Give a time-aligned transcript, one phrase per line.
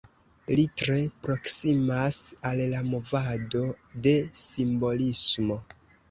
[0.59, 0.95] Li tre
[1.25, 2.17] proksimas
[2.51, 3.61] al la movado
[4.07, 4.13] de
[4.45, 5.59] simbolismo.